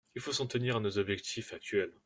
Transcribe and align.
Il 0.15 0.21
faut 0.23 0.33
s’en 0.33 0.47
tenir 0.47 0.77
à 0.77 0.79
nos 0.79 0.97
objectifs 0.97 1.53
actuels. 1.53 1.93